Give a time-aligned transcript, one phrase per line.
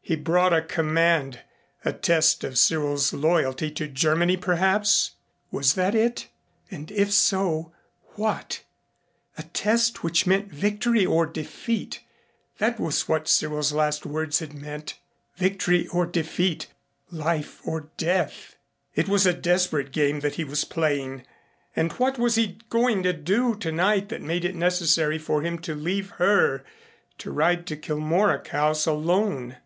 [0.00, 1.40] He brought a command
[1.84, 5.16] a test of Cyril's loyalty to Germany perhaps?
[5.50, 6.28] Was that it?
[6.70, 7.72] And if so,
[8.14, 8.64] what?
[9.36, 12.00] A test which meant victory or defeat
[12.56, 14.98] that was what Cyril's last words had meant.
[15.36, 16.68] Victory or defeat
[17.10, 18.56] life or death.
[18.94, 21.26] It was a desperate game that he was playing.
[21.76, 25.74] And what was he going to do tonight that made it necessary for him to
[25.74, 26.64] leave her
[27.18, 29.58] to ride to Kilmorack House alone?